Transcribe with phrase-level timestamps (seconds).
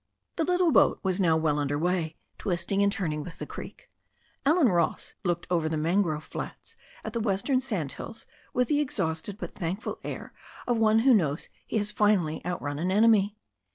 [0.37, 3.87] The little boat was now well under way, twisting and turning with the creek.
[4.47, 9.37] Allen Ross looked over the man grove flats at the western sandhills with the exhausted,
[9.37, 10.33] but thankful air
[10.65, 13.37] of one who knows he has finally outrun an enemy.